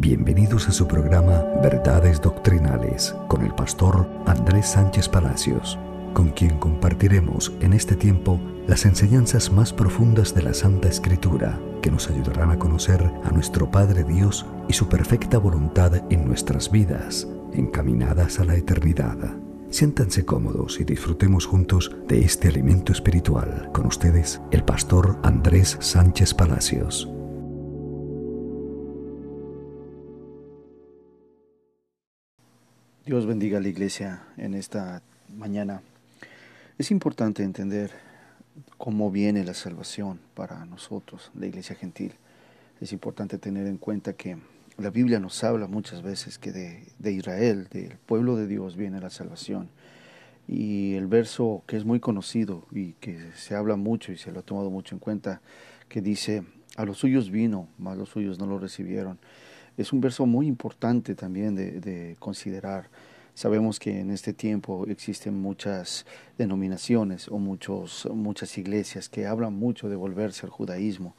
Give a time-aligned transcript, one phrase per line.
[0.00, 5.78] Bienvenidos a su programa Verdades Doctrinales con el pastor Andrés Sánchez Palacios,
[6.14, 11.90] con quien compartiremos en este tiempo las enseñanzas más profundas de la Santa Escritura que
[11.90, 17.28] nos ayudarán a conocer a nuestro Padre Dios y su perfecta voluntad en nuestras vidas,
[17.52, 19.18] encaminadas a la eternidad.
[19.68, 23.68] Siéntanse cómodos y disfrutemos juntos de este alimento espiritual.
[23.74, 27.06] Con ustedes, el pastor Andrés Sánchez Palacios.
[33.10, 35.02] Dios bendiga a la iglesia en esta
[35.36, 35.82] mañana.
[36.78, 37.90] Es importante entender
[38.78, 42.12] cómo viene la salvación para nosotros, la iglesia gentil.
[42.80, 44.36] Es importante tener en cuenta que
[44.78, 49.10] la Biblia nos habla muchas veces que de, Israel, del pueblo de Dios, viene la
[49.10, 49.70] salvación.
[50.46, 54.38] Y el verso que es muy conocido y que se habla mucho y se lo
[54.38, 55.40] ha tomado mucho en cuenta,
[55.88, 56.44] que dice,
[56.76, 59.18] a los suyos vino, mas los suyos no lo recibieron.
[59.80, 62.90] Es un verso muy importante también de, de considerar.
[63.34, 66.04] Sabemos que en este tiempo existen muchas
[66.36, 71.14] denominaciones o muchos, muchas iglesias que hablan mucho de volverse al judaísmo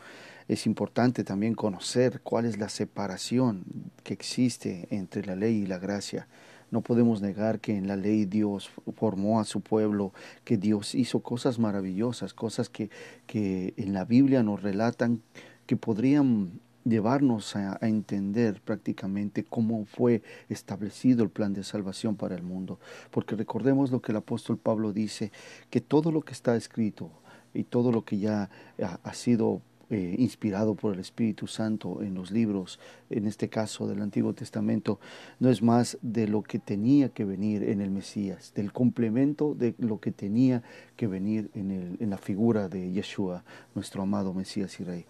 [0.52, 3.64] es importante también conocer cuál es la separación
[4.04, 6.28] que existe entre la ley y la gracia.
[6.72, 11.22] No podemos negar que en la ley Dios formó a su pueblo, que Dios hizo
[11.22, 12.90] cosas maravillosas, cosas que,
[13.28, 15.22] que en la Biblia nos relatan
[15.68, 22.36] que podrían llevarnos a, a, entender prácticamente cómo fue establecido el plan de salvación para
[22.36, 22.80] el mundo.
[23.12, 25.32] Porque recordemos lo que el apóstol Pablo dice,
[25.70, 27.12] que todo lo que está escrito
[27.54, 28.50] y todo lo que ya
[28.82, 32.80] ha, ha sido eh, inspirado por el Espíritu Santo en los libros,
[33.10, 35.02] en este caso del Antiguo Testamento,
[35.42, 39.76] no es más de lo que tenía que venir en el Mesías, del complemento de
[39.80, 40.64] lo que tenía
[40.96, 43.44] que venir en, el, en la figura de Yeshua,
[43.76, 45.06] nuestro amado Mesías y Rey.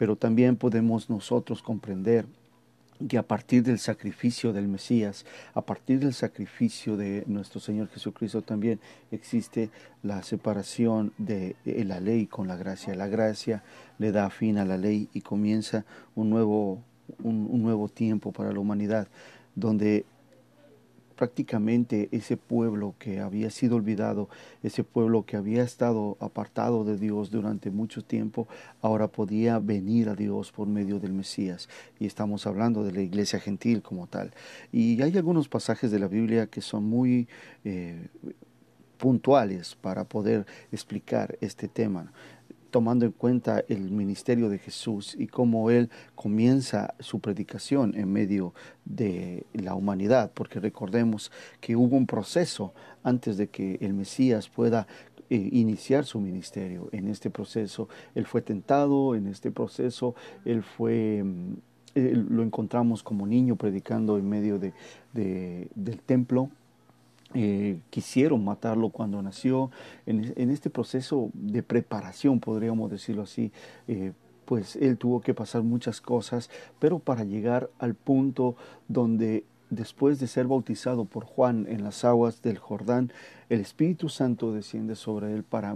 [0.00, 2.24] Pero también podemos nosotros comprender
[3.06, 8.40] que a partir del sacrificio del Mesías, a partir del sacrificio de nuestro Señor Jesucristo
[8.40, 8.80] también
[9.10, 9.68] existe
[10.02, 12.94] la separación de la ley con la gracia.
[12.94, 13.62] La gracia
[13.98, 15.84] le da fin a la ley y comienza
[16.14, 16.82] un nuevo,
[17.22, 19.06] un, nuevo tiempo para la humanidad,
[19.54, 20.06] donde
[21.20, 24.30] prácticamente ese pueblo que había sido olvidado,
[24.62, 28.48] ese pueblo que había estado apartado de Dios durante mucho tiempo,
[28.80, 31.68] ahora podía venir a Dios por medio del Mesías.
[31.98, 34.32] Y estamos hablando de la iglesia gentil como tal.
[34.72, 37.28] Y hay algunos pasajes de la Biblia que son muy...
[37.64, 38.08] Eh,
[38.96, 42.12] puntuales para poder explicar este tema
[42.70, 48.54] tomando en cuenta el ministerio de Jesús y cómo Él comienza su predicación en medio
[48.84, 52.72] de la humanidad, porque recordemos que hubo un proceso
[53.02, 54.86] antes de que el Mesías pueda
[55.28, 56.88] eh, iniciar su ministerio.
[56.92, 60.14] En este proceso Él fue tentado, en este proceso
[60.44, 61.22] Él fue...
[61.22, 61.54] Mm,
[61.94, 64.72] lo encontramos como niño predicando en medio de,
[65.12, 66.48] del templo,
[67.34, 69.70] eh, quisieron matarlo cuando nació.
[70.06, 73.52] En, este proceso de preparación, podríamos decirlo así,
[73.86, 74.12] eh,
[74.44, 78.56] pues él tuvo que pasar muchas cosas, pero para llegar al punto
[78.88, 83.12] donde después de ser bautizado por Juan en las aguas del Jordán,
[83.48, 85.74] el Espíritu Santo desciende sobre él para,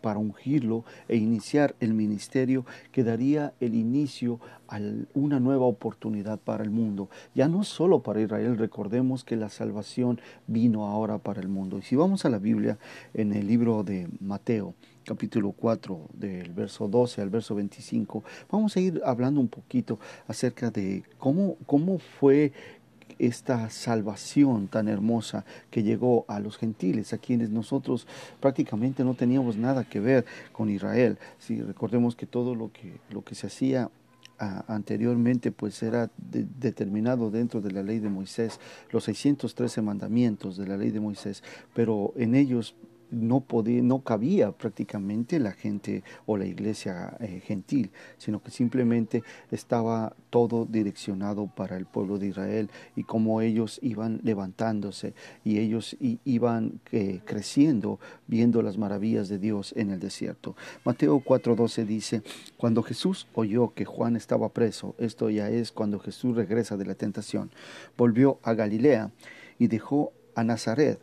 [0.00, 4.80] para ungirlo e iniciar el ministerio que daría el inicio a
[5.12, 7.10] una nueva oportunidad para el mundo.
[7.34, 11.78] Ya no solo para Israel, recordemos que la salvación vino ahora para el mundo.
[11.78, 12.78] Y si vamos a la Biblia,
[13.12, 14.74] en el libro de Mateo,
[15.04, 20.70] capítulo 4, del verso 12 al verso 25, vamos a ir hablando un poquito acerca
[20.70, 22.52] de cómo, cómo fue
[23.18, 28.06] esta salvación tan hermosa que llegó a los gentiles, a quienes nosotros
[28.40, 31.18] prácticamente no teníamos nada que ver con Israel.
[31.38, 33.90] Si recordemos que todo lo que, lo que se hacía
[34.38, 38.58] anteriormente pues era determinado dentro de la ley de Moisés,
[38.90, 41.42] los 613 mandamientos de la ley de Moisés,
[41.72, 42.74] pero en ellos
[43.10, 49.22] no, podía, no cabía prácticamente la gente o la iglesia eh, gentil, sino que simplemente
[49.50, 55.14] estaba todo direccionado para el pueblo de Israel y como ellos iban levantándose
[55.44, 60.56] y ellos iban eh, creciendo viendo las maravillas de Dios en el desierto.
[60.84, 62.22] Mateo 4:12 dice,
[62.56, 66.94] cuando Jesús oyó que Juan estaba preso, esto ya es cuando Jesús regresa de la
[66.94, 67.50] tentación,
[67.96, 69.10] volvió a Galilea
[69.58, 71.00] y dejó a Nazaret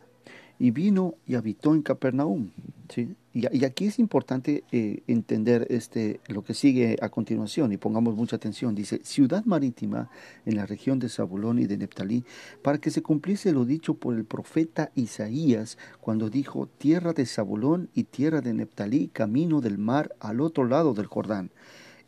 [0.62, 2.50] y vino y habitó en Capernaum.
[2.88, 3.16] ¿sí?
[3.34, 8.36] Y, aquí es importante eh, entender este, lo que sigue a continuación y pongamos mucha
[8.36, 8.76] atención.
[8.76, 10.08] Dice, ciudad marítima
[10.46, 12.22] en la región de Zabulón y de Neptalí,
[12.62, 17.88] para que se cumpliese lo dicho por el profeta Isaías cuando dijo, tierra de Zabulón
[17.92, 21.50] y tierra de Neptalí, camino del mar al otro lado del Jordán.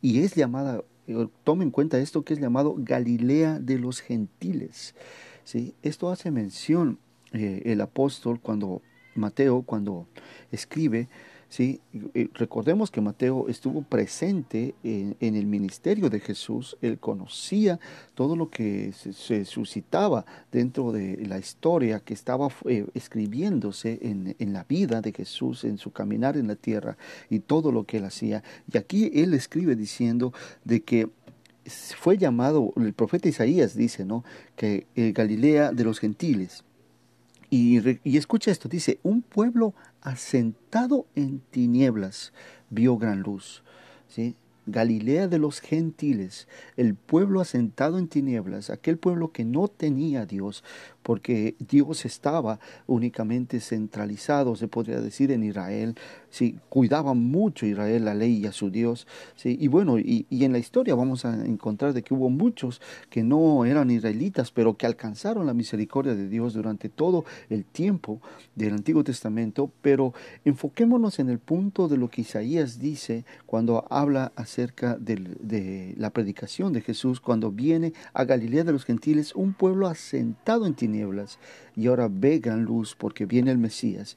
[0.00, 4.94] Y es llamada eh, tome en cuenta esto que es llamado Galilea de los gentiles.
[5.42, 5.74] ¿sí?
[5.82, 7.00] Esto hace mención
[7.34, 8.80] eh, el apóstol cuando
[9.16, 10.06] Mateo, cuando
[10.50, 11.08] escribe,
[11.48, 11.80] ¿sí?
[12.34, 17.78] recordemos que Mateo estuvo presente en, el ministerio de Jesús, él conocía
[18.14, 24.64] todo lo que se, suscitaba dentro de la historia que estaba eh, escribiéndose en, la
[24.64, 26.96] vida de Jesús, en su caminar en la tierra
[27.30, 28.42] y todo lo que él hacía.
[28.72, 30.32] Y aquí él escribe diciendo
[30.64, 31.08] de que
[31.96, 34.22] fue llamado, el profeta Isaías dice, ¿no?
[34.54, 36.64] Que eh, Galilea de los gentiles.
[37.56, 42.32] Y, escucha esto, dice, un pueblo asentado en tinieblas
[42.68, 43.62] vio gran luz.
[44.66, 50.64] Galilea de los gentiles, el pueblo asentado en tinieblas, aquel pueblo que no tenía Dios,
[51.04, 55.96] porque Dios estaba únicamente centralizado, se podría decir, en Israel.
[56.30, 59.06] Sí, cuidaba mucho Israel la ley y a su Dios.
[59.36, 62.80] Sí, y bueno, y, en la historia vamos a encontrar de que hubo muchos
[63.10, 68.20] que no eran israelitas, pero que alcanzaron la misericordia de Dios durante todo el tiempo
[68.54, 69.70] del Antiguo Testamento.
[69.82, 70.14] Pero
[70.46, 76.10] enfoquémonos en el punto de lo que Isaías dice cuando habla acerca de, de la
[76.10, 80.93] predicación de Jesús, cuando viene a Galilea de los gentiles, un pueblo asentado en tinieblas
[80.94, 84.16] y ahora ve gran luz porque viene el Mesías.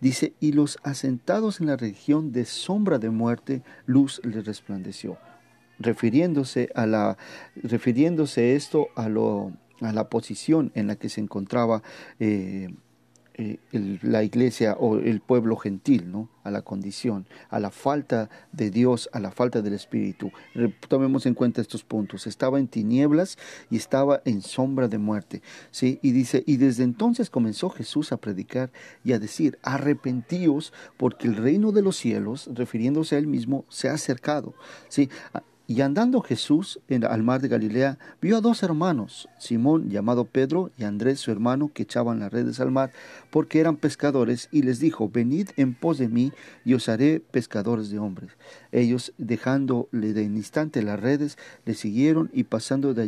[0.00, 5.18] Dice, y los asentados en la región de sombra de muerte, luz les resplandeció.
[5.78, 7.18] Refiriéndose a la,
[7.54, 11.82] refiriéndose esto a lo, a la posición en la que se encontraba
[12.18, 12.74] eh,
[13.38, 13.58] eh,
[14.00, 16.30] la iglesia o el pueblo gentil, ¿no?
[16.42, 20.32] A la condición, a la falta de Dios, a la falta del Espíritu.
[20.88, 22.26] Tomemos en cuenta estos puntos.
[22.26, 23.36] Estaba en tinieblas
[23.68, 25.98] y estaba en sombra de muerte, ¿sí?
[26.00, 28.72] Y dice, y desde entonces comenzó Jesús a predicar
[29.04, 33.90] y a decir, arrepentíos porque el reino de los cielos, refiriéndose a él mismo, se
[33.90, 34.54] ha acercado,
[34.88, 35.10] ¿sí?
[35.68, 40.70] Y andando Jesús en, al mar de Galilea, vio a dos hermanos, Simón llamado Pedro
[40.78, 42.92] y Andrés su hermano, que echaban las redes al mar,
[43.36, 46.32] porque eran pescadores, y les dijo, venid en pos de mí,
[46.64, 48.30] y os haré pescadores de hombres.
[48.72, 51.36] Ellos, dejándole de instante las redes,
[51.66, 53.02] le siguieron, y pasando de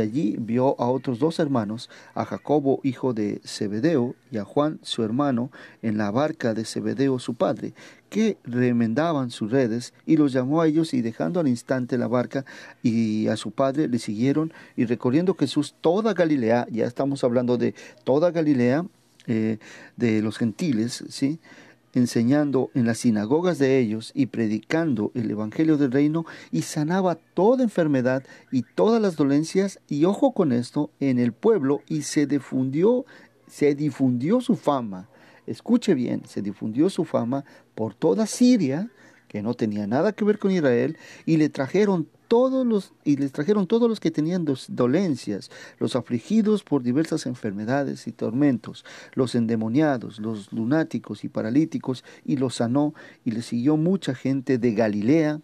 [0.00, 5.02] allí, vio a otros dos hermanos, a Jacobo, hijo de Zebedeo, y a Juan, su
[5.02, 5.50] hermano,
[5.82, 7.74] en la barca de Zebedeo, su padre,
[8.08, 12.46] que remendaban sus redes, y los llamó a ellos, y dejando al instante la barca
[12.82, 17.74] y a su padre, le siguieron, y recorriendo Jesús toda Galilea, ya estamos hablando de
[18.04, 18.86] toda Galilea,
[19.26, 19.58] eh,
[19.96, 21.38] de los gentiles, ¿sí?
[21.94, 27.62] enseñando en las sinagogas de ellos y predicando el Evangelio del reino y sanaba toda
[27.62, 33.06] enfermedad y todas las dolencias y ojo con esto en el pueblo y se difundió
[33.46, 35.08] se difundió su fama
[35.46, 37.44] escuche bien, se difundió su fama
[37.74, 38.90] por toda Siria,
[39.36, 40.96] que no tenía nada que ver con Israel,
[41.26, 46.64] y le trajeron todos los y les trajeron todos los que tenían dolencias, los afligidos
[46.64, 52.94] por diversas enfermedades y tormentos, los endemoniados, los lunáticos y paralíticos, y los sanó,
[53.26, 55.42] y le siguió mucha gente de Galilea,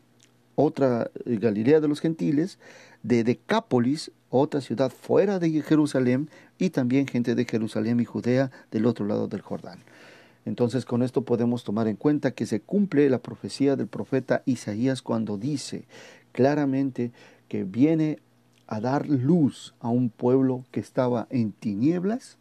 [0.55, 2.59] otra eh, Galilea de los gentiles,
[3.03, 8.87] de Decápolis, otra ciudad fuera de Jerusalén, y también gente de Jerusalén y Judea del
[8.87, 9.81] otro lado del Jordán.
[10.45, 15.03] Entonces con esto podemos tomar en cuenta que se cumple la profecía del profeta Isaías
[15.03, 15.85] cuando dice
[16.33, 17.13] claramente
[17.49, 18.19] que viene
[18.67, 22.39] a dar luz a un pueblo que estaba en tinieblas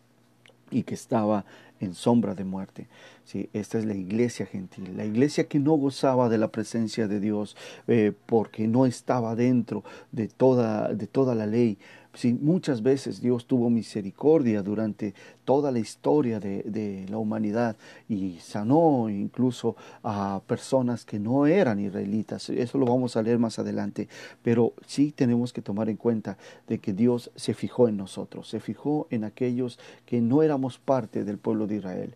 [0.71, 1.45] y que estaba
[1.79, 2.87] en sombra de muerte.
[3.31, 7.21] Sí, esta es la iglesia gentil, la iglesia que no gozaba de la presencia de
[7.21, 7.55] Dios
[7.87, 11.77] eh, porque no estaba dentro de toda, de toda la ley,
[12.13, 15.13] Sí, muchas veces Dios tuvo misericordia durante
[15.45, 17.77] toda la historia de, de, la humanidad
[18.09, 22.49] y sanó incluso a personas que no eran israelitas.
[22.49, 24.09] Eso lo vamos a leer más adelante.
[24.43, 28.59] Pero sí tenemos que tomar en cuenta de que Dios se fijó en nosotros, se
[28.59, 32.15] fijó en aquellos que no éramos parte del pueblo de Israel.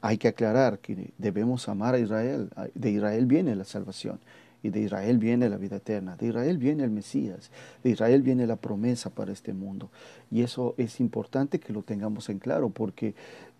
[0.00, 2.50] Hay que aclarar que debemos amar a Israel.
[2.74, 4.18] De Israel viene la salvación
[4.62, 7.50] y de Israel viene la vida eterna, de Israel viene el Mesías,
[7.82, 9.90] de Israel viene la promesa para este mundo.
[10.32, 13.14] Y eso es importante que lo tengamos en claro, porque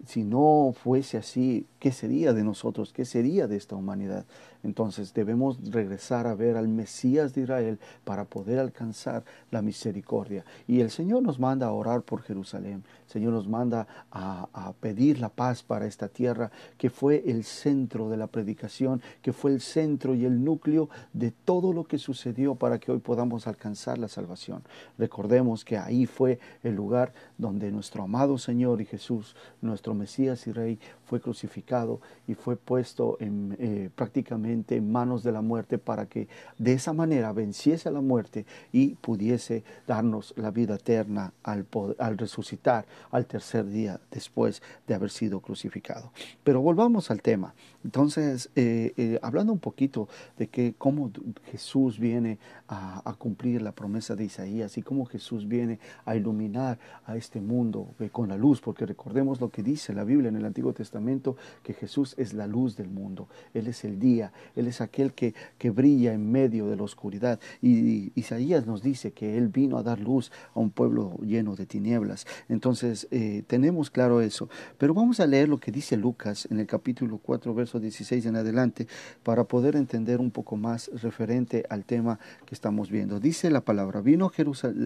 [0.07, 2.93] si no fuese así, ¿qué sería de nosotros?
[2.95, 4.25] ¿Qué sería de esta humanidad?
[4.65, 10.45] Entonces debemos regresar a ver al Mesías de Israel para poder alcanzar la misericordia.
[10.67, 14.73] Y el Señor nos manda a orar por Jerusalén, el Señor nos manda a, a
[14.73, 19.51] pedir la paz para esta tierra, que fue el centro de la predicación, que fue
[19.51, 23.99] el centro y el núcleo de todo lo que sucedió para que hoy podamos alcanzar
[23.99, 24.63] la salvación.
[24.97, 30.53] Recordemos que ahí fue el lugar donde nuestro amado Señor y Jesús, nuestro Mesías y
[30.53, 36.07] Rey fue crucificado y fue puesto en, eh, prácticamente en manos de la muerte para
[36.07, 36.29] que
[36.59, 41.67] de esa manera venciese la muerte y pudiese darnos la vida eterna al,
[41.99, 46.13] al resucitar al tercer día después de haber sido crucificado.
[46.45, 47.55] Pero volvamos al tema.
[47.85, 51.11] Entonces, eh, eh, hablando un poquito de que cómo
[51.51, 52.39] Jesús viene
[52.69, 56.79] a, cumplir la promesa de Isaías y cómo Jesús viene a iluminar a
[57.15, 60.73] este mundo con la luz, porque recordemos lo que dice la Biblia en el Antiguo
[60.73, 65.13] Testamento, que Jesús es la luz del mundo, Él es el día, Él es aquel
[65.13, 67.41] que, que brilla en medio de la oscuridad.
[67.61, 71.67] Y, Isaías nos dice que Él vino a dar luz a un pueblo lleno de
[71.67, 72.27] tinieblas.
[72.49, 74.49] Entonces, eh, tenemos claro eso.
[74.79, 78.37] Pero vamos a leer lo que dice Lucas en el capítulo 4, verso 16 en
[78.37, 78.87] adelante,
[79.23, 83.21] para poder entender un poco más referente al tema que estamos viendo.
[83.21, 84.31] Dice la palabra, vino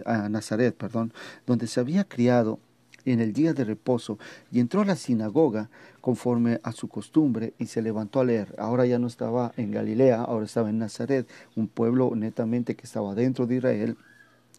[0.04, 1.12] a Nazaret, perdón,
[1.46, 2.58] donde se había criado
[3.06, 4.18] en el día de reposo
[4.50, 5.70] y entró a la sinagoga
[6.00, 8.54] conforme a su costumbre y se levantó a leer.
[8.58, 13.14] Ahora ya no estaba en Galilea, ahora estaba en Nazaret, un pueblo netamente que estaba
[13.14, 13.96] dentro de Israel.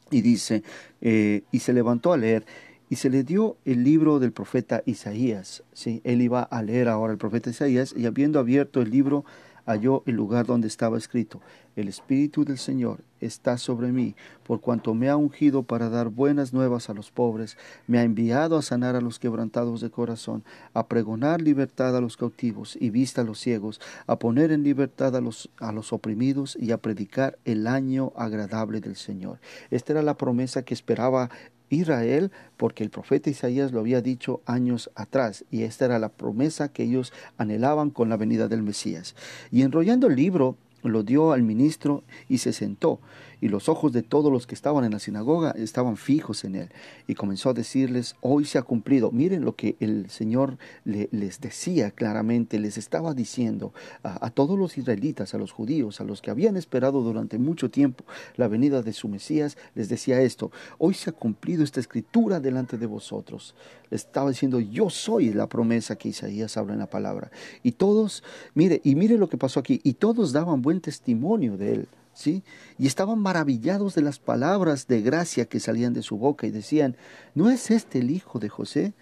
[0.10, 0.64] Y dice,
[1.02, 2.46] eh, y se levantó a leer
[2.90, 5.64] y se le dio el libro del profeta Isaías.
[5.74, 6.02] ¿sí?
[6.04, 9.26] Él iba a leer ahora el profeta Isaías y habiendo abierto el libro
[9.68, 11.42] halló el lugar donde estaba escrito,
[11.76, 16.54] El Espíritu del Señor está sobre mí, por cuanto me ha ungido para dar buenas
[16.54, 20.44] nuevas a los pobres, me ha enviado a sanar a los quebrantados de corazón,
[20.74, 25.16] a pregonar libertad a los cautivos y vista a los ciegos, a poner en libertad
[25.16, 29.40] a los, a los oprimidos y a predicar el año agradable del Señor.
[29.70, 31.30] Esta era la promesa que esperaba
[31.70, 36.70] Israel, porque el profeta Isaías lo había dicho años atrás, y esta era la promesa
[36.70, 39.16] que ellos anhelaban con la venida del Mesías.
[39.52, 43.00] Y enrollando el libro, lo dio al ministro y se sentó
[43.40, 46.70] y los ojos de todos los que estaban en la sinagoga estaban fijos en él.
[47.08, 49.12] Y comenzó a decirles, hoy se ha cumplido.
[49.12, 55.34] Miren lo que el Señor les decía claramente, les estaba diciendo a, todos los israelitas,
[55.34, 58.06] a los judíos, a los que habían esperado durante mucho tiempo
[58.36, 62.78] la venida de su Mesías, les decía esto, hoy se ha cumplido esta escritura delante
[62.78, 63.56] de vosotros.
[63.90, 67.32] Les estaba diciendo, yo soy la promesa que Isaías habla en la palabra.
[67.64, 71.74] Y todos, mire, y mire lo que pasó aquí, y todos daban buen testimonio de
[71.74, 71.88] él.
[72.18, 72.44] ¿sí?
[72.78, 76.96] Y estaban maravillados de las palabras de gracia que salían de su boca y decían,
[77.36, 78.94] ¿no es este el hijo de José?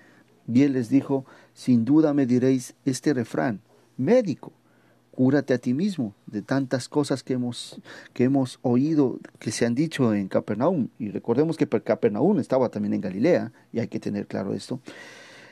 [0.51, 3.61] Y él les dijo, sin duda me diréis este refrán,
[3.97, 4.51] médico,
[5.11, 7.79] cúrate a ti mismo de tantas cosas que hemos,
[8.13, 10.89] que hemos oído que se han dicho en Capernaum.
[10.99, 14.81] Y recordemos que Capernaum estaba también en Galilea, y hay que tener claro esto.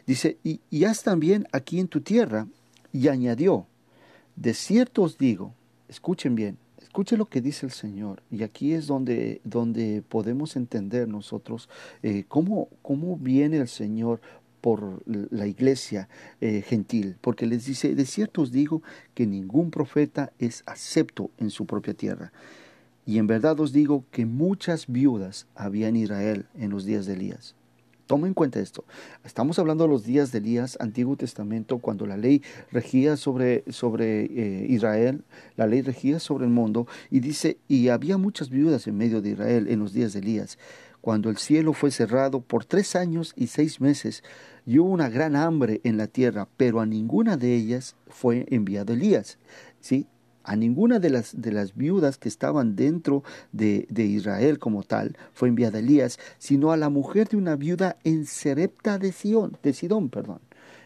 [0.06, 2.46] Dice, y, y haz también aquí en tu tierra,
[2.92, 3.66] y añadió,
[4.36, 5.54] de cierto os digo,
[5.94, 6.58] escuchen bien,
[6.94, 8.22] Escuche lo que dice el Señor.
[8.30, 11.68] Y aquí es donde, donde podemos entender nosotros
[12.04, 14.22] eh, cómo, cómo viene el Señor
[14.62, 16.08] por la iglesia
[16.40, 18.84] eh, gentil, porque les dice, de cierto os digo
[19.16, 22.32] que ningún profeta es acepto en su propia tierra.
[23.08, 27.14] Y en verdad os digo que muchas viudas había en Israel en los días de
[27.14, 27.56] Elías
[28.08, 28.84] Toma en cuenta esto.
[29.24, 32.42] Estamos hablando de los días de Elías, Antiguo Testamento, cuando la ley
[32.72, 35.24] regía sobre, sobre eh, Israel,
[35.56, 39.32] la ley regía sobre el mundo, y dice, y había muchas viudas en medio de
[39.32, 40.60] Israel en los días de Elías,
[41.00, 44.24] cuando el cielo fue cerrado por tres años y seis meses,
[44.66, 48.94] y hubo una gran hambre en la tierra, pero a ninguna de ellas fue enviado
[48.94, 49.38] Elías.
[49.80, 50.08] ¿sí?
[50.44, 55.16] A ninguna de las, de las viudas que estaban dentro de, de, Israel como tal
[55.34, 59.74] fue enviada Elías, sino a la mujer de una viuda en Serepta de, Sion, de
[59.74, 60.40] Sidón, perdón,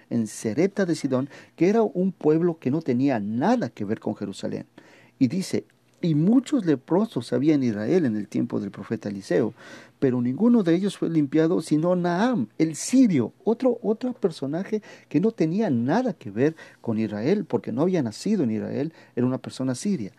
[0.09, 4.15] en Serepta de Sidón, que era un pueblo que no tenía nada que ver con
[4.15, 4.65] Jerusalén.
[5.19, 5.65] Y dice,
[6.01, 9.53] y muchos leprosos había en Israel en el tiempo del profeta Eliseo,
[9.99, 15.31] pero ninguno de ellos fue limpiado sino Naam, el sirio, otro, otro personaje que no
[15.31, 19.75] tenía nada que ver con Israel, porque no había nacido en Israel, era una persona
[19.75, 20.11] siria.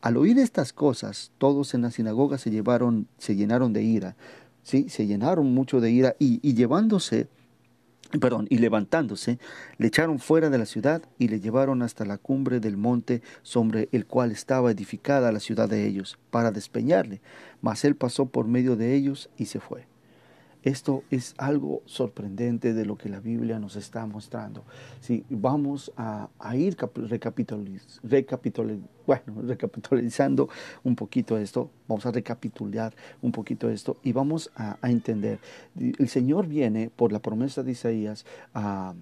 [0.00, 4.16] Al oír estas cosas, todos en la sinagoga se llevaron, se llenaron de ira,
[4.62, 7.28] sí, se llenaron mucho de ira y, y llevándose
[8.20, 9.38] perdón, y levantándose,
[9.78, 13.88] le echaron fuera de la ciudad y le llevaron hasta la cumbre del monte sobre
[13.92, 17.20] el cual estaba edificada la ciudad de ellos, para despeñarle.
[17.60, 19.86] Mas él pasó por medio de ellos y se fue.
[20.66, 24.64] Esto es algo sorprendente de lo que la Biblia nos está mostrando.
[25.00, 26.76] Si vamos a, ir
[29.06, 30.48] bueno, recapitulizando
[30.82, 32.92] un poquito esto, vamos a recapitular
[33.22, 35.38] un poquito esto y vamos a, entender.
[35.78, 38.92] El Señor viene por la promesa de Isaías a,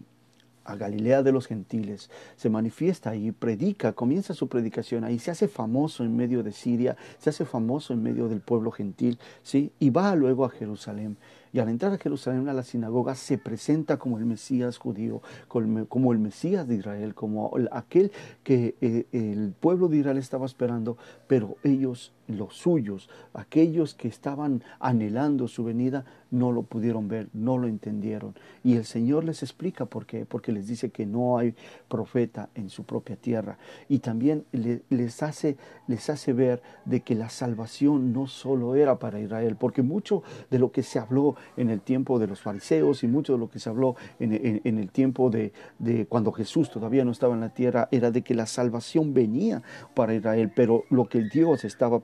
[0.64, 5.49] a Galilea de los gentiles, se manifiesta ahí, predica, comienza su predicación ahí, se hace
[5.49, 9.73] famoso en medio de Siria, se hace famoso en medio del pueblo gentil, ¿sí?
[9.78, 11.16] Y va luego a Jerusalén
[11.54, 16.12] Y al entrar a Jerusalén a la sinagoga se presenta como el Mesías judío, como
[16.12, 18.11] el Mesías de Israel, como aquel
[18.42, 24.62] que eh, el pueblo de Israel estaba esperando, pero ellos los suyos, aquellos que estaban
[24.81, 26.04] anhelando su venida,
[26.35, 28.35] no lo pudieron ver, no lo entendieron.
[28.62, 31.54] Y el Señor les explica por qué, porque les dice que no hay
[31.88, 33.57] profeta en su propia tierra.
[33.88, 39.21] Y también les, hace, les hace ver de que la salvación no solo era para
[39.21, 43.07] Israel, porque mucho de lo que se habló en el tiempo de los fariseos y
[43.07, 44.33] mucho de lo que se habló en,
[44.64, 48.35] el tiempo de, de cuando Jesús todavía no estaba en la tierra, era de que
[48.35, 49.62] la salvación venía
[49.95, 52.00] para Israel, pero lo que Dios estaba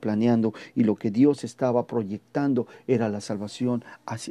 [0.75, 3.85] y lo que Dios estaba proyectando era la salvación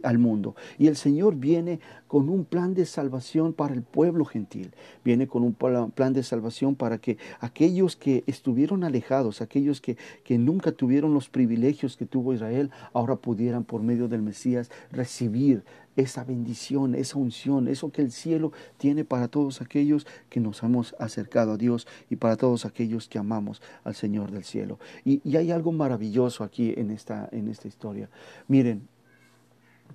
[0.04, 0.56] al mundo.
[0.78, 4.72] Y el Señor viene con un plan de salvación para el pueblo gentil,
[5.04, 10.38] viene con un plan de salvación para que aquellos que estuvieron alejados, aquellos que, que
[10.38, 15.64] nunca tuvieron los privilegios que tuvo Israel, ahora pudieran por medio del Mesías recibir
[15.96, 20.96] esa bendición, esa unción, eso que el cielo tiene para todos aquellos que nos hemos
[21.00, 24.80] acercado a Dios y para todos aquellos que amamos al Señor del cielo.
[25.04, 28.10] Y, y hay algo maravilloso aquí en esta, en esta historia.
[28.48, 28.88] Miren,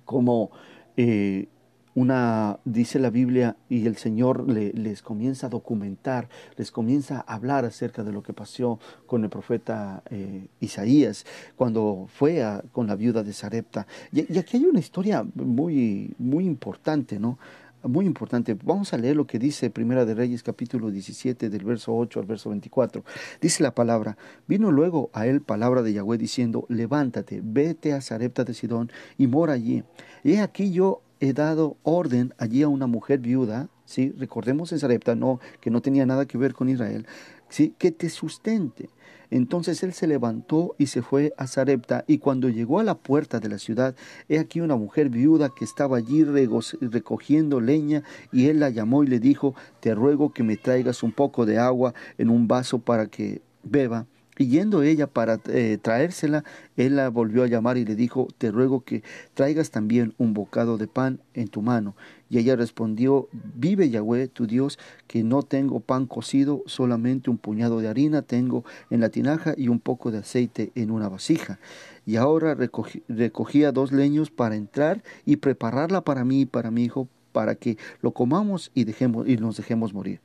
[0.03, 0.51] como
[0.97, 1.47] eh,
[1.95, 7.63] una, dice la Biblia, y el Señor les comienza a documentar, les comienza a hablar
[7.63, 11.25] acerca de lo que pasó con el profeta eh, Isaías
[11.55, 13.87] cuando fue con la viuda de Sarepta.
[14.11, 17.39] Y, aquí hay una historia muy, muy importante, ¿no?
[17.87, 18.57] muy importante.
[18.63, 22.25] Vamos a leer lo que dice Primera de Reyes capítulo 17 del verso 8 al
[22.25, 23.03] verso 24.
[23.39, 28.43] Dice la palabra, vino luego a él palabra de Yahweh diciendo, levántate, vete a Sarepta
[28.43, 29.83] de Sidón y mora allí.
[30.23, 34.13] Y aquí yo he dado orden allí a una mujer viuda, ¿sí?
[34.17, 37.05] recordemos en Sarepta, no, que no tenía nada que ver con Israel,
[37.49, 37.73] ¿sí?
[37.77, 38.89] que te sustente.
[39.31, 43.39] Entonces él se levantó y se fue a Sarepta, y cuando llegó a la puerta
[43.39, 43.95] de la ciudad,
[44.29, 49.07] he aquí una mujer viuda que estaba allí recogiendo leña, y él la llamó y
[49.07, 53.07] le dijo, te ruego que me traigas un poco de agua en un vaso para
[53.07, 54.05] que beba.
[54.37, 56.43] Y yendo ella para eh, traérsela,
[56.75, 59.01] él la volvió a llamar y le dijo, te ruego que
[59.33, 61.95] traigas también un bocado de pan en tu mano.
[62.29, 67.79] Y ella respondió, vive Yahweh, tu Dios, que no tengo pan cocido, solamente un puñado
[67.79, 71.59] de harina tengo en la tinaja y un poco de aceite en una vasija.
[72.05, 77.07] Y ahora recogía dos leños para entrar y prepararla para mí y para mi hijo,
[77.31, 80.19] para que lo comamos y, dejemos, y nos dejemos morir.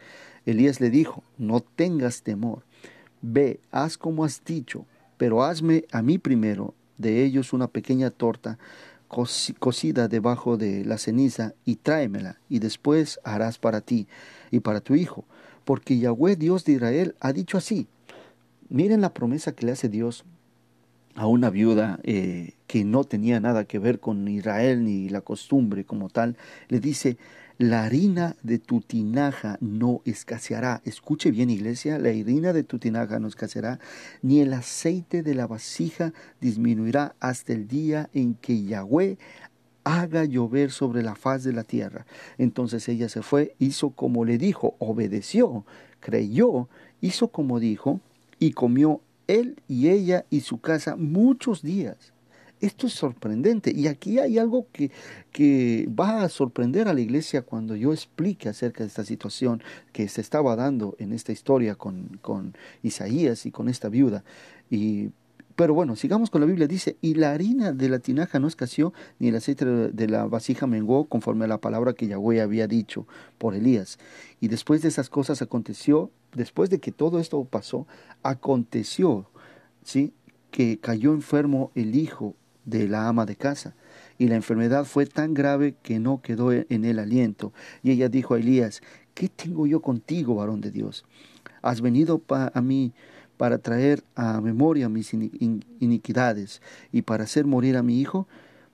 [0.47, 2.65] Elías le dijo, no tengas temor
[3.23, 8.59] Ve, haz como has dicho, pero hazme a mí primero de ellos una pequeña torta
[9.59, 14.07] cocida debajo de la ceniza y tráemela, y después harás para ti
[14.51, 15.25] y para tu hijo,
[15.65, 17.89] porque Yahweh Dios de Israel ha dicho así.
[18.69, 20.25] Miren la promesa que le hace Dios
[21.17, 25.85] a una viuda eh, que no tenía nada que ver con Israel ni la costumbre
[25.85, 26.37] como tal,
[26.69, 27.17] le dice,
[27.61, 30.81] la harina de tu tinaja no escaseará.
[30.87, 33.79] Escuche bien, iglesia, la harina de tu tinaja no escaseará,
[34.23, 39.19] ni el aceite de la vasija disminuirá hasta el día en que Yahweh
[39.85, 42.07] haga llover sobre la faz de la tierra.
[42.39, 45.67] Entonces ella se fue, hizo como le dijo, obedeció,
[46.01, 46.71] creyó,
[47.03, 48.01] hizo como dijo,
[48.39, 52.15] y comió él y ella y su casa muchos días.
[52.61, 54.91] Esto es sorprendente y aquí hay algo que,
[55.33, 60.09] que va a sorprender a la iglesia cuando yo explique acerca de esta situación que
[60.09, 64.25] se estaba dando en esta historia con, con Isaías y con esta viuda.
[64.71, 65.11] Y
[65.61, 66.67] pero bueno, sigamos con la Biblia.
[66.67, 70.67] Dice, y la harina de la tinaja no escaseó, ni el aceite de la vasija
[70.67, 73.99] menguó, conforme a la palabra que Yahweh había dicho por Elías.
[74.41, 77.87] Y después de esas cosas aconteció, después de que todo esto pasó,
[78.23, 79.29] aconteció,
[79.85, 80.15] ¿sí?
[80.51, 83.75] que cayó enfermo el hijo de la ama de casa.
[84.19, 87.53] Y la enfermedad fue tan grave que no quedó en el aliento.
[87.83, 88.83] Y ella dijo a Elías,
[89.15, 91.05] ¿qué tengo yo contigo, varón de Dios?
[91.63, 92.93] ¿Has venido a mí
[93.37, 96.61] para traer a memoria mis iniquidades
[96.93, 98.29] y para hacer morir a mi hijo?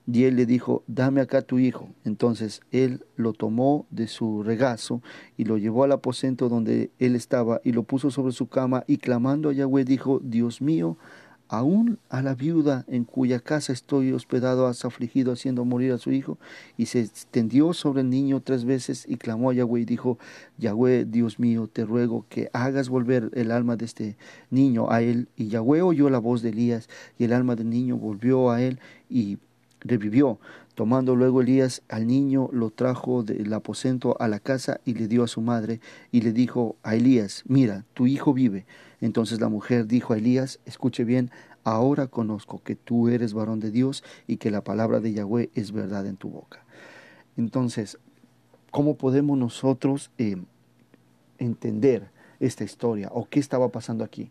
[0.09, 1.89] Y él le dijo, dame acá tu hijo.
[2.05, 5.01] Entonces él lo tomó de su regazo
[5.35, 8.97] y lo llevó al aposento donde él estaba y lo puso sobre su cama y
[8.97, 10.97] clamando a Yahweh dijo, Dios mío,
[11.49, 16.11] aún a la viuda en cuya casa estoy hospedado has afligido haciendo morir a su
[16.11, 16.37] hijo.
[16.77, 20.17] Y se extendió sobre el niño tres veces y clamó a Yahweh y dijo,
[20.57, 24.17] Yahweh, Dios mío, te ruego que hagas volver el alma de este
[24.49, 25.27] niño a él.
[25.35, 28.79] Y Yahweh oyó la voz de Elías y el alma del niño volvió a él
[29.09, 29.37] y
[29.87, 30.39] revivió.
[30.75, 35.23] Tomando luego Elías al niño, lo trajo del aposento a la casa y le dio
[35.23, 35.79] a su madre
[36.11, 38.65] y le dijo a Elías, mira, tu hijo vive.
[39.01, 41.31] Entonces la mujer dijo a Elías, escuche bien,
[41.63, 45.71] ahora conozco que tú eres varón de Dios y que la palabra de Yahweh es
[45.71, 46.63] verdad en tu boca.
[47.35, 47.97] Entonces,
[48.71, 50.37] ¿cómo podemos nosotros eh,
[51.37, 54.29] entender esta historia o qué estaba pasando aquí?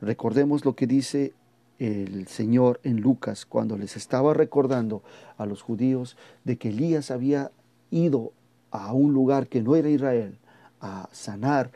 [0.00, 1.32] Recordemos lo que dice
[1.78, 5.02] el Señor en Lucas cuando les estaba recordando
[5.36, 7.50] a los judíos de que Elías había
[7.90, 8.32] ido
[8.70, 10.38] a un lugar que no era Israel
[10.80, 11.70] a sanar,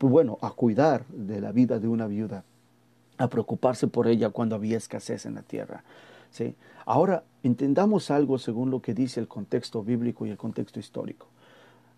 [0.00, 2.44] bueno, a cuidar de la vida de una viuda,
[3.18, 5.84] a preocuparse por ella cuando había escasez en la tierra.
[6.30, 6.54] ¿sí?
[6.84, 11.26] Ahora, entendamos algo según lo que dice el contexto bíblico y el contexto histórico.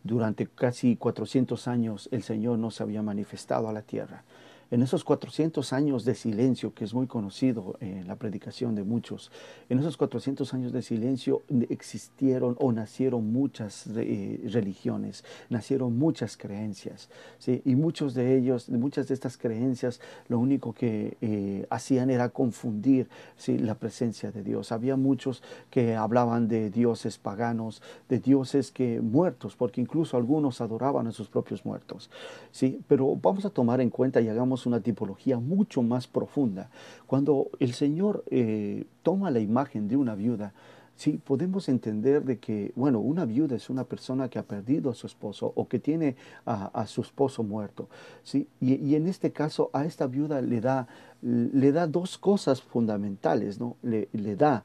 [0.05, 4.25] Durante casi 400 años el Señor no se había manifestado a la tierra
[4.73, 9.31] en esos 400 años de silencio, que es muy conocido en la predicación de muchos,
[9.69, 17.11] en esos 400 años de silencio existieron o nacieron muchas eh, religiones, nacieron muchas creencias,
[17.39, 17.61] ¿sí?
[17.67, 23.11] y muchos de ellos, muchas de estas creencias, lo único que eh, hacían era confundir
[23.37, 23.59] ¿sí?
[23.59, 24.73] la presencia de Dios.
[24.73, 31.09] Había muchos que hablaban de dioses paganos, de dioses que muertos, porque incluso algunos adoraban
[31.09, 32.09] a sus propios muertos.
[32.53, 32.81] ¿sí?
[32.89, 36.71] Pero vamos a tomar en cuenta y hagamos una tipología mucho más profunda.
[37.07, 40.53] Cuando el Señor eh, toma la imagen de una viuda,
[40.97, 44.95] sí, podemos entender de que, bueno, una viuda es una persona que ha perdido a
[44.95, 47.89] su esposo o que tiene a, su esposo muerto,
[48.23, 50.87] sí, y, en este caso a esta viuda le da,
[51.21, 53.77] le da dos cosas fundamentales, ¿no?
[53.83, 54.65] Le, le da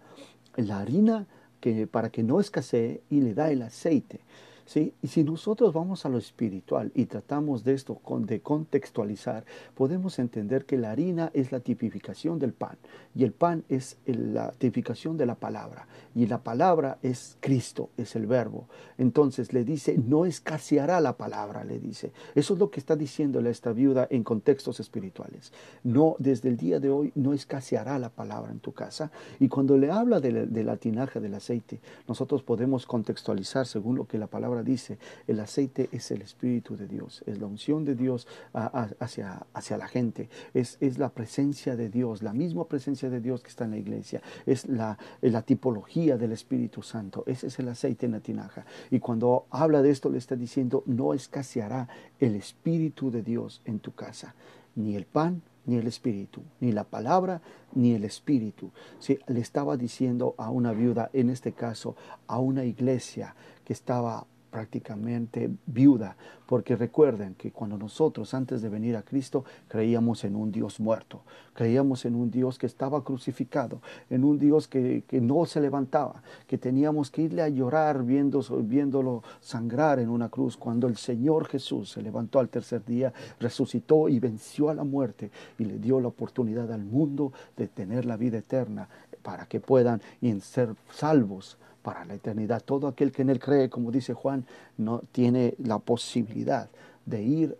[0.56, 1.28] la harina
[1.60, 4.20] que, para que no escasee y le da el aceite.
[4.68, 4.94] ¿Sí?
[5.02, 10.66] Y si nosotros vamos a lo espiritual y tratamos de esto de contextualizar, podemos entender
[10.66, 12.78] que la harina es la tipificación del pan
[13.16, 18.16] y el pan es la tipificación de la palabra y la palabra es Cristo, es
[18.16, 18.68] el verbo.
[18.98, 22.12] Entonces le dice, no escaseará la palabra, le dice.
[22.36, 25.54] Eso es lo que está diciéndole a esta viuda en contextos espirituales.
[25.84, 29.12] No, desde el día de hoy no escaseará la palabra en tu casa.
[29.40, 34.06] Y cuando le habla de de la tinaja del aceite, nosotros podemos contextualizar según lo
[34.06, 37.96] que la palabra dice, el aceite es el Espíritu de Dios, es la unción de
[37.96, 43.22] Dios hacia, hacia la gente, es, es la presencia de Dios, la misma presencia de
[43.22, 47.60] Dios que está en la iglesia, es la, la tipología del Espíritu Santo, ese es
[47.60, 48.66] el aceite en la tinaja.
[48.92, 51.88] Y cuando habla de esto le está diciendo, no escaseará
[52.20, 54.36] el Espíritu de Dios en tu casa,
[54.76, 57.42] ni el pan ni el espíritu, ni la palabra,
[57.76, 58.72] ni el espíritu.
[59.00, 64.26] Sí, le estaba diciendo a una viuda, en este caso a una iglesia que estaba
[64.50, 70.52] prácticamente viuda, porque recuerden que cuando nosotros antes de venir a Cristo creíamos en un
[70.52, 71.22] Dios muerto,
[71.54, 76.58] creíamos en un Dios que estaba crucificado, en un Dios que, no se levantaba, que
[76.58, 81.92] teníamos que irle a llorar viendo, viéndolo sangrar en una cruz, cuando el Señor Jesús
[81.92, 86.08] se levantó al tercer día, resucitó y venció a la muerte y le dio la
[86.08, 88.88] oportunidad al mundo de tener la vida eterna
[89.22, 90.02] para que puedan
[90.42, 91.58] ser salvos
[91.88, 92.62] para la eternidad.
[92.66, 94.46] Todo aquel que en Él cree, como dice Juan,
[94.76, 96.70] no tiene la posibilidad
[97.06, 97.58] de ir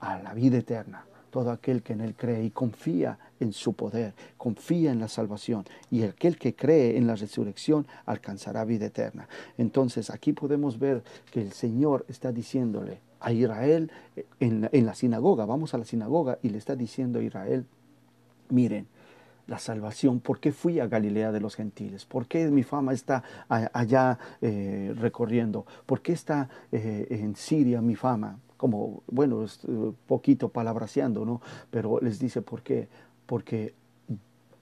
[0.00, 1.06] a la vida eterna.
[1.30, 5.64] Todo aquel que en Él cree y confía en su poder, confía en la salvación
[5.90, 9.26] y aquel que cree en la resurrección alcanzará vida eterna.
[9.56, 13.90] Entonces aquí podemos ver que el Señor está diciéndole a Israel
[14.40, 17.64] en, en la sinagoga, vamos a la sinagoga y le está diciendo a Israel,
[18.50, 18.88] miren,
[19.50, 23.24] la salvación, por qué fui a Galilea de los gentiles, por qué mi fama está
[23.48, 30.50] allá eh, recorriendo, por qué está eh, en Siria mi fama, como, bueno, eh, poquito
[30.50, 31.40] palabraseando, ¿no?
[31.68, 32.88] Pero les dice, ¿por qué?
[33.26, 33.74] Porque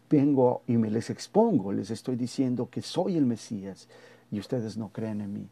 [0.08, 3.88] vengo y me les expongo, les estoy diciendo que soy el Mesías
[4.30, 5.48] y ustedes no creen en mí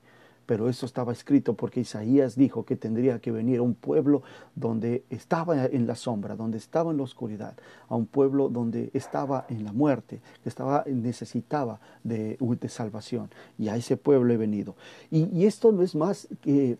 [0.46, 4.22] pero eso estaba escrito porque Isaías dijo que tendría que venir a un pueblo
[4.54, 7.54] donde estaba en la sombra, donde estaba en la oscuridad,
[7.88, 13.30] a un pueblo donde estaba en la muerte, que estaba necesitaba de, salvación.
[13.58, 14.74] Y a ese pueblo he venido.
[15.10, 16.78] Y, y esto no es más que,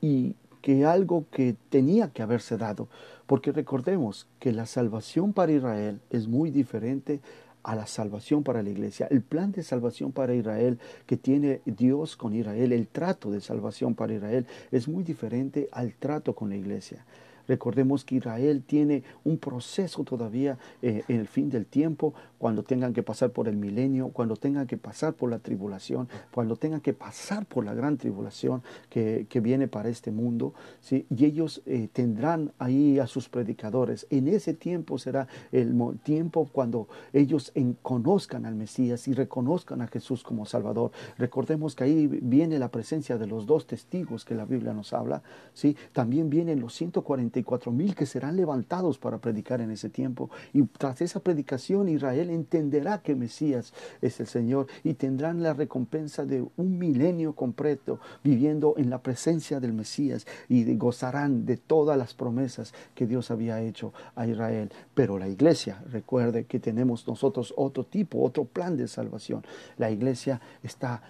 [0.00, 2.88] y, que algo que tenía que haberse dado,
[3.26, 7.20] porque recordemos que la salvación para Israel es muy diferente
[7.62, 12.16] a la salvación para la iglesia, el plan de salvación para Israel que tiene Dios
[12.16, 16.56] con Israel, el trato de salvación para Israel es muy diferente al trato con la
[16.56, 17.04] iglesia.
[17.52, 22.94] Recordemos que Israel tiene un proceso todavía eh, en el fin del tiempo, cuando tengan
[22.94, 26.94] que pasar por el milenio, cuando tengan que pasar por la tribulación, cuando tengan que
[26.94, 30.54] pasar por la gran tribulación que, que viene para este mundo.
[30.80, 31.04] ¿sí?
[31.14, 34.06] Y ellos eh, tendrán ahí a sus predicadores.
[34.08, 40.22] En ese tiempo será el tiempo cuando ellos conozcan al Mesías y reconozcan a Jesús
[40.22, 40.90] como Salvador.
[41.18, 45.22] Recordemos que ahí viene la presencia de los dos testigos que la Biblia nos habla.
[45.52, 45.76] ¿sí?
[45.92, 50.30] También vienen los 140 44 mil que serán levantados para predicar en ese tiempo.
[50.52, 56.24] Y tras esa predicación Israel entenderá que Mesías es el Señor y tendrán la recompensa
[56.24, 62.14] de un milenio completo viviendo en la presencia del Mesías y gozarán de todas las
[62.14, 64.70] promesas que Dios había hecho a Israel.
[64.94, 69.44] Pero la iglesia, recuerde que tenemos nosotros otro tipo, otro plan de salvación.
[69.78, 71.02] La iglesia está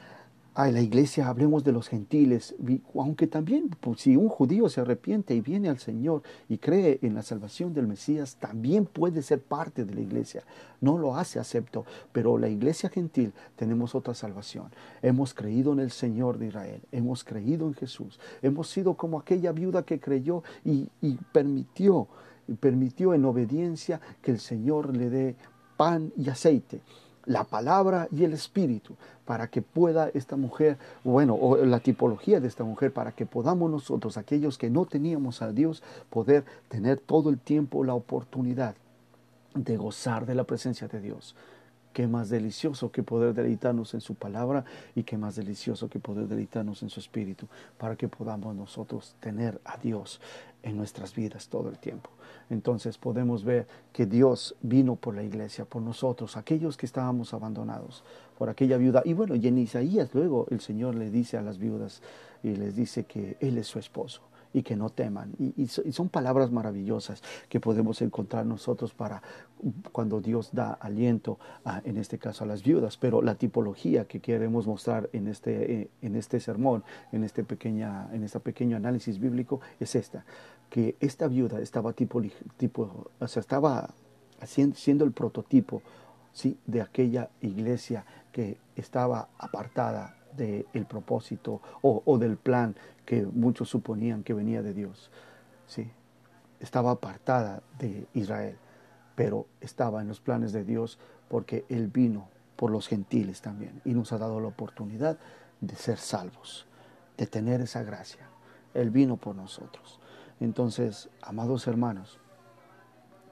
[0.54, 2.54] a la iglesia, hablemos de los gentiles,
[2.94, 7.14] aunque también pues, si un judío se arrepiente y viene al Señor y cree en
[7.14, 10.44] la salvación del Mesías, también puede ser parte de la iglesia.
[10.82, 14.66] No lo hace acepto, pero la iglesia gentil tenemos otra salvación.
[15.00, 19.52] Hemos creído en el Señor de Israel, hemos creído en Jesús, hemos sido como aquella
[19.52, 22.08] viuda que creyó y, y permitió,
[22.60, 25.36] permitió en obediencia que el Señor le dé
[25.78, 26.82] pan y aceite
[27.24, 32.48] la palabra y el espíritu para que pueda esta mujer, bueno, o la tipología de
[32.48, 37.30] esta mujer, para que podamos nosotros, aquellos que no teníamos a Dios, poder tener todo
[37.30, 38.74] el tiempo la oportunidad
[39.54, 41.36] de gozar de la presencia de Dios.
[41.92, 46.26] Qué más delicioso que poder deleitarnos en su palabra y qué más delicioso que poder
[46.26, 50.18] deleitarnos en su espíritu para que podamos nosotros tener a Dios
[50.62, 52.10] en nuestras vidas todo el tiempo.
[52.50, 58.04] Entonces podemos ver que Dios vino por la iglesia, por nosotros, aquellos que estábamos abandonados,
[58.38, 59.02] por aquella viuda.
[59.04, 62.02] Y bueno, y en Isaías luego el Señor le dice a las viudas
[62.42, 65.32] y les dice que Él es su esposo y que no teman.
[65.38, 69.22] Y, son palabras maravillosas que podemos encontrar nosotros para
[69.92, 71.38] cuando Dios da aliento,
[71.84, 72.96] en este caso a las viudas.
[72.96, 78.08] Pero la tipología que queremos mostrar en este, eh, en este sermón, en este, pequeña,
[78.12, 80.24] en este pequeño análisis bíblico, es esta,
[80.70, 82.20] que esta viuda estaba, tipo,
[82.56, 83.90] tipo, o sea, estaba
[84.44, 85.82] siendo el prototipo
[86.32, 86.58] ¿sí?
[86.66, 94.34] de aquella iglesia que estaba apartada del propósito o, del plan que muchos suponían que
[94.34, 95.10] venía de Dios.
[95.66, 95.90] Sí,
[96.60, 98.56] estaba apartada de Israel,
[99.14, 103.94] pero estaba en los planes de Dios porque Él vino por los gentiles también y
[103.94, 105.18] nos ha dado la oportunidad
[105.60, 106.66] de ser salvos,
[107.16, 108.28] de tener esa gracia.
[108.74, 109.98] Él vino por nosotros.
[110.40, 112.18] Entonces, amados hermanos,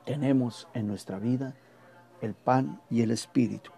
[0.05, 1.55] tenemos en nuestra vida
[2.21, 3.71] el pan y el espíritu.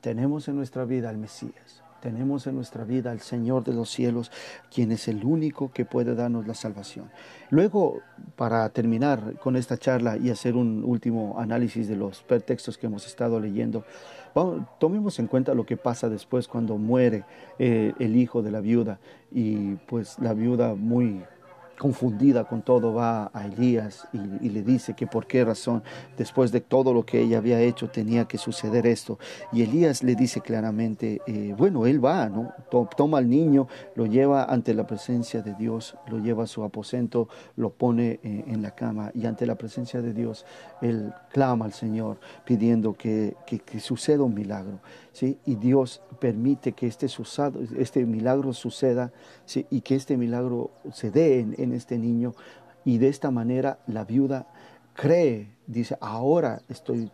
[0.00, 1.82] Tenemos en nuestra vida al Mesías.
[2.00, 4.30] Tenemos en nuestra vida al Señor de los cielos,
[4.72, 7.10] quien es el único que puede darnos la salvación.
[7.50, 8.00] Luego,
[8.36, 13.06] para terminar con esta charla y hacer un último análisis de los textos que hemos
[13.06, 13.84] estado leyendo,
[14.78, 17.24] tomemos en cuenta lo que pasa después cuando muere
[17.58, 18.98] eh, el hijo de la viuda
[19.32, 21.22] y pues la viuda muy
[21.80, 25.82] confundida con todo, va a Elías y, le dice que por qué razón,
[26.18, 29.18] después de todo lo que ella había hecho, tenía que suceder esto.
[29.50, 32.52] Y Elías le dice claramente, eh, bueno, él va, ¿no?
[32.98, 37.30] Toma al niño, lo lleva ante la presencia de Dios, lo lleva a su aposento,
[37.56, 40.44] lo pone eh, en la cama y ante la presencia de Dios,
[40.82, 44.80] él clama al Señor pidiendo que, que suceda un milagro.
[45.22, 47.06] Y Dios permite que este,
[47.78, 49.12] este milagro suceda
[49.70, 52.34] y que este milagro se dé en, este niño.
[52.84, 54.46] Y de esta manera la viuda
[54.94, 57.10] cree, dice, ahora estoy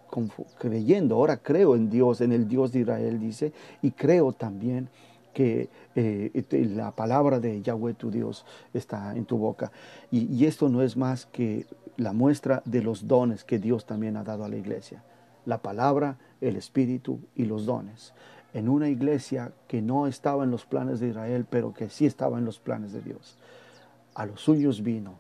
[0.59, 4.89] creyendo, ahora creo en Dios, en el Dios de Israel, dice, y creo también
[5.37, 9.71] que eh, la palabra de Yahweh tu Dios está en tu boca.
[10.11, 11.67] Y, esto no es más que
[11.99, 15.03] la muestra de los dones que Dios también ha dado a la iglesia.
[15.47, 18.13] La palabra el Espíritu y los dones,
[18.53, 22.39] en una iglesia que no estaba en los planes de Israel, pero que sí estaba
[22.39, 23.37] en los planes de Dios.
[24.15, 25.15] A los suyos vino,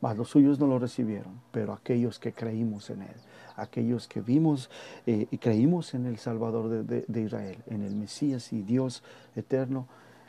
[0.00, 3.16] mas los suyos no lo recibieron, pero aquellos que creímos en Él,
[3.56, 4.70] aquellos que vimos
[5.06, 9.02] eh, y creímos en el Salvador de, Israel, en el Mesías y Dios
[9.36, 9.86] eterno,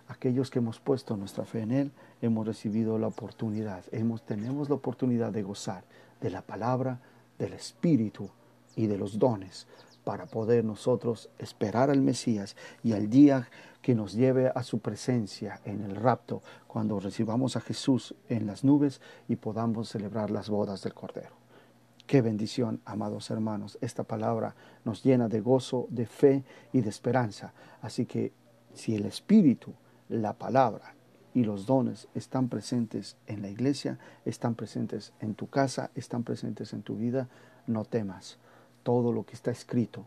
[0.08, 4.76] aquellos que hemos puesto nuestra fe en Él, hemos recibido la oportunidad, hemos, tenemos la
[4.76, 5.84] oportunidad de gozar
[6.22, 7.00] de la palabra,
[7.38, 8.30] del Espíritu
[8.76, 9.68] y de los dones
[10.04, 13.48] para poder nosotros esperar al Mesías y al día
[13.82, 18.64] que nos lleve a su presencia en el rapto, cuando recibamos a Jesús en las
[18.64, 21.36] nubes y podamos celebrar las bodas del Cordero.
[22.08, 23.78] Qué bendición, amados hermanos.
[23.82, 27.54] Esta palabra nos llena de gozo, de fe y de esperanza.
[27.82, 28.34] Así que
[28.74, 29.74] si el Espíritu,
[30.10, 30.96] la palabra
[31.34, 36.74] y los dones están presentes en la iglesia, están presentes en tu casa, están presentes
[36.74, 37.30] en tu vida,
[37.68, 38.38] no temas
[38.84, 40.06] todo lo que está escrito,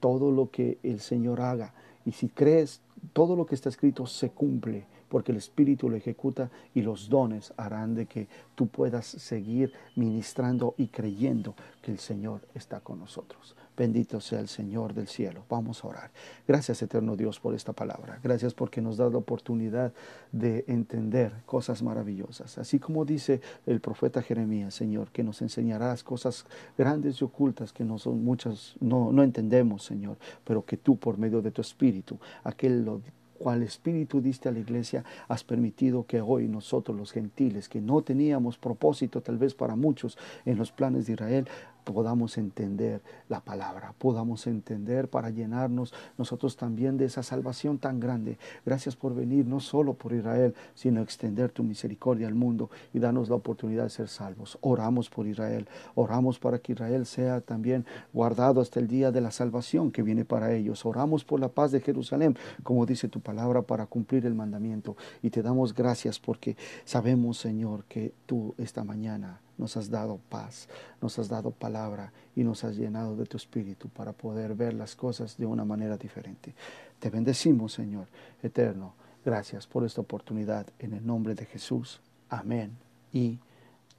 [0.00, 1.74] todo lo que el Señor haga.
[2.04, 2.80] Y si crees,
[3.12, 7.52] todo lo que está escrito se cumple porque el Espíritu lo ejecuta y los dones
[7.56, 13.56] harán de que tú puedas seguir ministrando y creyendo que el Señor está con nosotros.
[13.78, 15.44] Bendito sea el Señor del cielo.
[15.48, 16.10] Vamos a orar.
[16.48, 18.18] Gracias, eterno Dios, por esta palabra.
[18.24, 19.92] Gracias porque nos das la oportunidad
[20.32, 22.58] de entender cosas maravillosas.
[22.58, 26.44] Así como dice el profeta Jeremías, Señor, que nos enseñarás cosas
[26.76, 31.16] grandes y ocultas que no son muchas, no, no entendemos, Señor, pero que tú, por
[31.16, 33.00] medio de tu Espíritu, aquel lo
[33.38, 38.02] cual espíritu diste a la iglesia, has permitido que hoy nosotros los gentiles, que no
[38.02, 41.48] teníamos propósito tal vez para muchos en los planes de Israel,
[41.88, 48.36] podamos entender la palabra, podamos entender para llenarnos nosotros también de esa salvación tan grande.
[48.66, 53.30] Gracias por venir no solo por Israel, sino extender tu misericordia al mundo y darnos
[53.30, 54.58] la oportunidad de ser salvos.
[54.60, 59.30] Oramos por Israel, oramos para que Israel sea también guardado hasta el día de la
[59.30, 60.84] salvación que viene para ellos.
[60.84, 64.94] Oramos por la paz de Jerusalén, como dice tu palabra, para cumplir el mandamiento.
[65.22, 70.68] Y te damos gracias porque sabemos, Señor, que tú esta mañana nos has dado paz,
[71.02, 74.96] nos has dado palabra y nos has llenado de tu espíritu para poder ver las
[74.96, 76.54] cosas de una manera diferente.
[76.98, 78.06] Te bendecimos, Señor
[78.42, 78.94] eterno.
[79.24, 82.00] Gracias por esta oportunidad en el nombre de Jesús.
[82.28, 82.76] Amén
[83.12, 83.38] y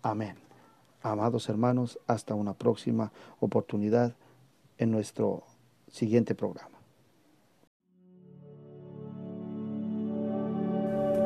[0.01, 0.37] amén.
[1.01, 4.15] Amados hermanos, hasta una próxima oportunidad
[4.77, 5.43] en nuestro
[5.91, 6.78] siguiente programa.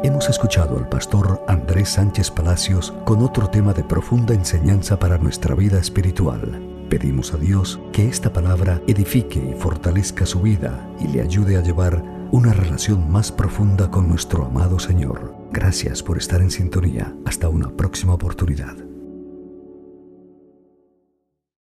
[0.03, 5.55] Hemos escuchado al pastor Andrés Sánchez Palacios con otro tema de profunda enseñanza para nuestra
[5.55, 6.61] vida espiritual.
[6.89, 11.61] Pedimos a Dios que esta palabra edifique y fortalezca su vida y le ayude a
[11.61, 15.33] llevar una relación más profunda con nuestro amado Señor.
[15.53, 17.15] Gracias por estar en sintonía.
[17.25, 18.75] Hasta una próxima oportunidad.